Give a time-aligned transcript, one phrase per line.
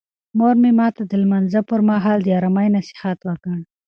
[0.37, 3.57] مور مې ماته د لمانځه پر مهال د آرامۍ نصیحت وکړ.